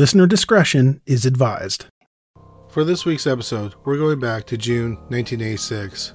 Listener 0.00 0.26
discretion 0.26 1.02
is 1.04 1.26
advised. 1.26 1.84
For 2.70 2.84
this 2.84 3.04
week's 3.04 3.26
episode, 3.26 3.74
we're 3.84 3.98
going 3.98 4.18
back 4.18 4.46
to 4.46 4.56
June 4.56 4.94
1986. 5.10 6.14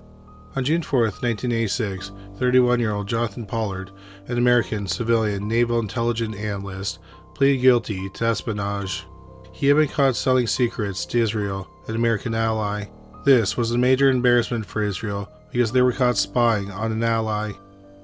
On 0.55 0.64
June 0.64 0.81
4th, 0.81 1.22
1986, 1.22 2.11
31 2.39 2.80
year 2.80 2.94
old 2.94 3.08
Jonathan 3.08 3.45
Pollard, 3.45 3.91
an 4.25 4.39
American 4.39 4.88
civilian 4.88 5.47
naval 5.47 5.78
intelligence 5.78 6.36
analyst, 6.36 6.97
pleaded 7.36 7.61
guilty 7.61 8.09
to 8.09 8.25
espionage. 8.25 9.06
He 9.53 9.67
had 9.67 9.78
been 9.78 9.88
caught 9.88 10.16
selling 10.16 10.47
secrets 10.47 11.06
to 11.06 11.19
Israel, 11.19 11.67
an 11.88 11.94
American 11.94 12.33
ally. 12.33 12.86
This 13.23 13.56
was 13.56 13.69
a 13.69 13.78
major 13.78 14.09
embarrassment 14.09 14.66
for 14.66 14.81
Israel 14.81 15.30
because 15.52 15.72
they 15.72 15.83
were 15.83 15.94
caught 15.94 16.17
spying 16.17 16.72
on 16.72 16.91
an 16.91 17.03
ally. 17.03 17.52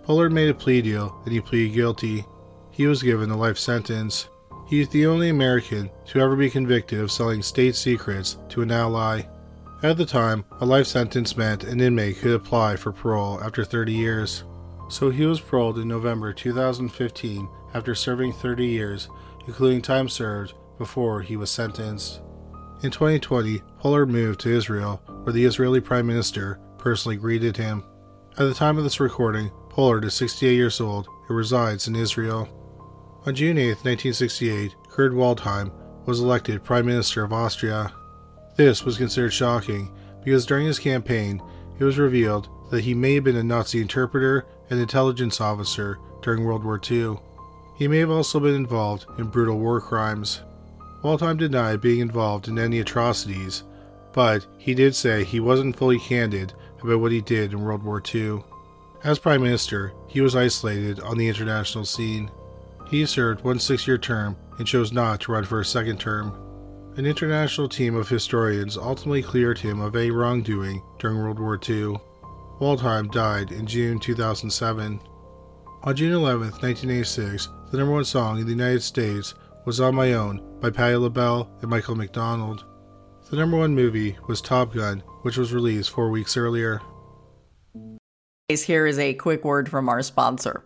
Pollard 0.04 0.32
made 0.32 0.50
a 0.50 0.54
plea 0.54 0.84
deal 0.84 1.20
and 1.26 1.34
he 1.34 1.42
pleaded 1.42 1.74
guilty. 1.74 2.24
He 2.70 2.86
was 2.86 3.02
given 3.02 3.32
a 3.32 3.36
life 3.36 3.58
sentence. 3.58 4.28
He 4.72 4.80
is 4.80 4.88
the 4.88 5.06
only 5.06 5.28
American 5.28 5.92
to 6.06 6.22
ever 6.22 6.38
be 6.38 6.50
convicted 6.50 7.02
of 7.02 7.12
selling 7.12 7.44
state 7.44 7.76
secrets 7.76 8.38
to 8.48 8.62
an 8.62 8.72
ally. 8.72 9.24
At 9.84 9.98
the 9.98 10.06
time, 10.06 10.46
a 10.62 10.66
life 10.66 10.88
sentence 10.88 11.36
meant 11.36 11.66
an 11.66 11.82
inmate 11.82 12.20
could 12.20 12.32
apply 12.32 12.78
for 12.78 12.94
parole 12.94 13.44
after 13.44 13.66
30 13.66 13.92
years. 13.92 14.46
So 14.88 15.10
he 15.10 15.26
was 15.26 15.42
paroled 15.42 15.78
in 15.78 15.90
November 15.90 16.32
2015 16.32 17.50
after 17.74 17.94
serving 17.94 18.32
30 18.32 18.66
years, 18.66 19.10
including 19.46 19.82
time 19.82 20.08
served 20.08 20.54
before 20.78 21.22
he 21.22 21.36
was 21.36 21.52
sentenced. 21.52 22.22
In 22.82 22.92
2020, 22.92 23.62
Pollard 23.78 24.06
moved 24.06 24.40
to 24.40 24.56
Israel, 24.56 25.02
where 25.24 25.34
the 25.34 25.44
Israeli 25.44 25.82
Prime 25.82 26.08
Minister 26.08 26.62
personally 26.78 27.18
greeted 27.18 27.58
him. 27.58 27.84
At 28.38 28.46
the 28.46 28.54
time 28.54 28.78
of 28.78 28.86
this 28.86 29.02
recording, 29.02 29.52
Pollard 29.68 30.06
is 30.06 30.14
68 30.14 30.54
years 30.54 30.80
old 30.80 31.10
and 31.28 31.36
resides 31.36 31.90
in 31.90 31.96
Israel. 31.98 32.48
On 33.24 33.36
June 33.36 33.60
8, 33.60 33.86
1968, 33.86 34.76
Kurt 34.90 35.12
Waldheim 35.12 35.72
was 36.08 36.20
elected 36.20 36.64
Prime 36.64 36.88
Minister 36.88 37.24
of 37.24 37.32
Austria. 37.32 37.94
This 38.56 38.84
was 38.84 38.98
considered 38.98 39.32
shocking 39.32 39.92
because 40.24 40.44
during 40.44 40.66
his 40.66 40.80
campaign, 40.80 41.40
it 41.78 41.84
was 41.84 42.00
revealed 42.00 42.50
that 42.72 42.84
he 42.84 42.96
may 42.96 43.14
have 43.14 43.24
been 43.24 43.36
a 43.36 43.44
Nazi 43.44 43.80
interpreter 43.80 44.48
and 44.72 44.80
intelligence 44.80 45.40
officer 45.40 46.00
during 46.24 46.44
World 46.44 46.64
War 46.64 46.82
II. 46.90 47.18
He 47.78 47.88
may 47.88 48.00
have 48.00 48.10
also 48.10 48.40
been 48.40 48.56
involved 48.56 49.06
in 49.20 49.28
brutal 49.28 49.60
war 49.60 49.80
crimes. 49.80 50.42
Waldheim 51.04 51.38
denied 51.38 51.80
being 51.80 52.00
involved 52.00 52.48
in 52.48 52.58
any 52.58 52.80
atrocities, 52.80 53.64
but 54.14 54.48
he 54.58 54.74
did 54.74 54.96
say 54.96 55.24
he 55.24 55.40
wasn't 55.40 55.78
fully 55.78 56.00
candid 56.00 56.54
about 56.82 57.00
what 57.00 57.12
he 57.12 57.22
did 57.22 57.54
in 57.54 57.62
World 57.62 57.84
War 57.84 58.02
II. 58.14 58.44
As 59.04 59.20
Prime 59.20 59.44
Minister, 59.44 59.94
he 60.08 60.22
was 60.22 60.36
isolated 60.36 61.00
on 61.02 61.20
the 61.20 61.28
international 61.28 61.86
scene. 61.86 62.32
He 62.92 63.06
served 63.06 63.46
one 63.46 63.58
six 63.58 63.88
year 63.88 63.98
term 63.98 64.36
and 64.58 64.68
chose 64.68 64.92
not 64.92 65.22
to 65.22 65.32
run 65.32 65.46
for 65.46 65.62
a 65.62 65.66
second 65.66 65.98
term. 65.98 66.38
An 66.98 67.06
international 67.06 67.70
team 67.70 67.96
of 67.96 68.10
historians 68.10 68.78
ultimately 68.78 69.24
cleared 69.24 69.58
him 69.58 69.80
of 69.80 69.96
any 69.96 70.12
wrongdoing 70.12 70.84
during 71.00 71.18
World 71.18 71.40
War 71.40 71.56
II. 71.56 71.96
Waldheim 72.60 73.10
died 73.10 73.54
in 73.54 73.66
June 73.66 73.98
2007. 73.98 75.00
On 75.84 75.96
June 75.96 76.12
11, 76.12 76.52
1986, 76.52 77.48
the 77.72 77.78
number 77.78 77.94
one 77.94 78.04
song 78.04 78.40
in 78.40 78.46
the 78.46 78.52
United 78.52 78.84
States 78.84 79.36
was 79.66 79.80
On 79.80 79.96
My 79.96 80.12
Own 80.14 80.60
by 80.60 80.70
Patti 80.70 80.98
LaBelle 80.98 81.50
and 81.62 81.70
Michael 81.70 81.96
McDonald. 81.96 82.66
The 83.30 83.38
number 83.38 83.58
one 83.58 83.74
movie 83.74 84.18
was 84.28 84.42
Top 84.42 84.74
Gun, 84.74 85.02
which 85.22 85.38
was 85.38 85.54
released 85.54 85.92
four 85.92 86.10
weeks 86.10 86.36
earlier. 86.36 86.82
Here 88.50 88.86
is 88.86 89.00
a 89.00 89.14
quick 89.14 89.46
word 89.46 89.70
from 89.70 89.88
our 89.88 90.02
sponsor. 90.02 90.66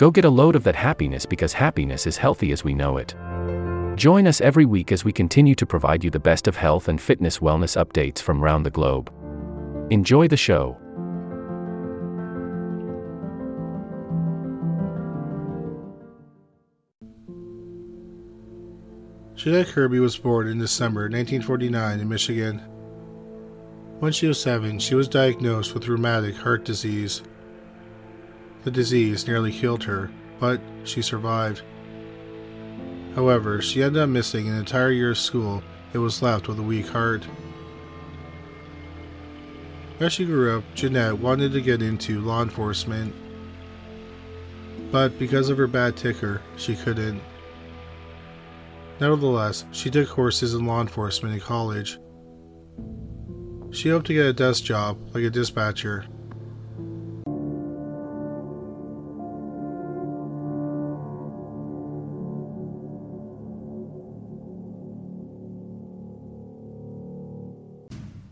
Go 0.00 0.10
get 0.10 0.24
a 0.24 0.30
load 0.30 0.56
of 0.56 0.64
that 0.64 0.76
happiness 0.76 1.26
because 1.26 1.52
happiness 1.52 2.06
is 2.06 2.16
healthy 2.16 2.52
as 2.52 2.64
we 2.64 2.72
know 2.72 2.96
it. 2.96 3.14
Join 3.98 4.26
us 4.26 4.40
every 4.40 4.64
week 4.64 4.92
as 4.92 5.04
we 5.04 5.12
continue 5.12 5.54
to 5.54 5.66
provide 5.66 6.02
you 6.02 6.08
the 6.08 6.18
best 6.18 6.48
of 6.48 6.56
health 6.56 6.88
and 6.88 6.98
fitness 6.98 7.40
wellness 7.40 7.76
updates 7.76 8.18
from 8.18 8.42
around 8.42 8.62
the 8.62 8.70
globe. 8.70 9.12
Enjoy 9.90 10.26
the 10.26 10.38
show. 10.38 10.78
Jeanette 19.34 19.66
Kirby 19.66 20.00
was 20.00 20.16
born 20.16 20.48
in 20.48 20.58
December 20.58 21.10
1949 21.10 22.00
in 22.00 22.08
Michigan. 22.08 22.58
When 23.98 24.12
she 24.12 24.28
was 24.28 24.40
seven, 24.40 24.78
she 24.78 24.94
was 24.94 25.08
diagnosed 25.08 25.74
with 25.74 25.88
rheumatic 25.88 26.36
heart 26.36 26.64
disease. 26.64 27.22
The 28.62 28.70
disease 28.70 29.26
nearly 29.26 29.52
killed 29.52 29.84
her, 29.84 30.10
but 30.38 30.60
she 30.84 31.02
survived. 31.02 31.62
However, 33.14 33.60
she 33.60 33.82
ended 33.82 34.02
up 34.02 34.08
missing 34.08 34.48
an 34.48 34.56
entire 34.56 34.90
year 34.90 35.10
of 35.10 35.18
school 35.18 35.62
and 35.92 36.02
was 36.02 36.22
left 36.22 36.46
with 36.46 36.58
a 36.58 36.62
weak 36.62 36.88
heart. 36.88 37.26
As 39.98 40.12
she 40.12 40.24
grew 40.24 40.56
up, 40.56 40.64
Jeanette 40.74 41.18
wanted 41.18 41.52
to 41.52 41.60
get 41.60 41.82
into 41.82 42.20
law 42.20 42.42
enforcement, 42.42 43.14
but 44.90 45.18
because 45.18 45.48
of 45.48 45.58
her 45.58 45.66
bad 45.66 45.96
ticker, 45.96 46.40
she 46.56 46.74
couldn't. 46.74 47.20
Nevertheless, 49.00 49.64
she 49.72 49.90
took 49.90 50.08
courses 50.08 50.54
in 50.54 50.66
law 50.66 50.80
enforcement 50.80 51.34
in 51.34 51.40
college. 51.40 51.98
She 53.70 53.88
hoped 53.88 54.06
to 54.08 54.14
get 54.14 54.26
a 54.26 54.32
desk 54.32 54.64
job 54.64 54.98
like 55.14 55.24
a 55.24 55.30
dispatcher. 55.30 56.06